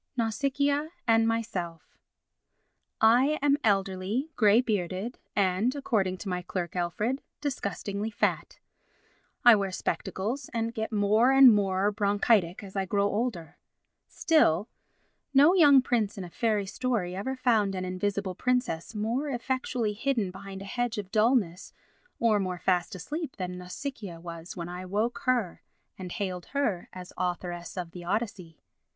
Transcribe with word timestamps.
Nausicaa 0.17 0.87
and 1.07 1.27
Myself 1.27 1.95
I 2.99 3.37
am 3.43 3.59
elderly, 3.63 4.31
grey 4.35 4.59
bearded 4.59 5.19
and, 5.35 5.75
according 5.75 6.17
to 6.17 6.27
my 6.27 6.41
clerk, 6.41 6.75
Alfred, 6.75 7.21
disgustingly 7.39 8.09
fat; 8.09 8.57
I 9.45 9.55
wear 9.55 9.69
spectacles 9.71 10.49
and 10.55 10.73
get 10.73 10.91
more 10.91 11.31
and 11.31 11.53
more 11.53 11.91
bronchitic 11.91 12.63
as 12.63 12.75
I 12.75 12.85
grow 12.85 13.05
older. 13.09 13.59
Still 14.07 14.67
no 15.35 15.53
young 15.53 15.83
prince 15.83 16.17
in 16.17 16.23
a 16.23 16.31
fairy 16.31 16.65
story 16.65 17.15
ever 17.15 17.35
found 17.35 17.75
an 17.75 17.85
invisible 17.85 18.33
princess 18.33 18.95
more 18.95 19.29
effectually 19.29 19.93
hidden 19.93 20.31
behind 20.31 20.63
a 20.63 20.65
hedge 20.65 20.97
of 20.97 21.11
dullness 21.11 21.73
or 22.19 22.39
more 22.39 22.57
fast 22.57 22.95
asleep 22.95 23.35
than 23.37 23.55
Nausicaa 23.59 24.19
was 24.19 24.57
when 24.57 24.67
I 24.67 24.83
woke 24.83 25.19
her 25.25 25.61
and 25.95 26.11
hailed 26.11 26.47
her 26.47 26.89
as 26.91 27.13
Authoress 27.19 27.77
of 27.77 27.91
the 27.91 28.03
Odyssey. 28.03 28.63